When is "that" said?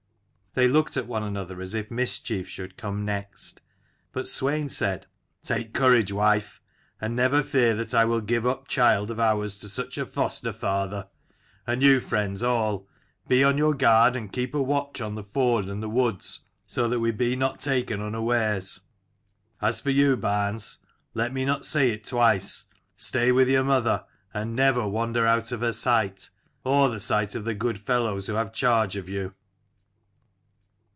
7.75-7.93, 16.89-16.99